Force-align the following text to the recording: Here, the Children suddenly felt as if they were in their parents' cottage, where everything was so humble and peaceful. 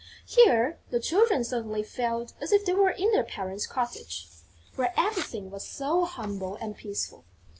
Here, 0.25 0.79
the 0.89 0.99
Children 0.99 1.43
suddenly 1.43 1.83
felt 1.83 2.33
as 2.41 2.51
if 2.51 2.65
they 2.65 2.73
were 2.73 2.89
in 2.89 3.11
their 3.11 3.23
parents' 3.23 3.67
cottage, 3.67 4.27
where 4.75 4.95
everything 4.97 5.51
was 5.51 5.69
so 5.69 6.05
humble 6.05 6.55
and 6.55 6.75
peaceful. 6.75 7.23